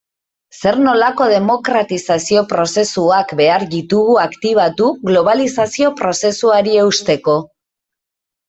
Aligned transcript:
Zer 0.59 0.77
nolako 0.85 1.27
demokratizazio 1.33 2.41
prozesuak 2.55 3.35
behar 3.41 3.67
ditugu 3.75 4.17
aktibatu 4.23 4.89
globalizazio 5.11 5.95
prozesuari 6.01 6.75
eusteko? 6.87 7.39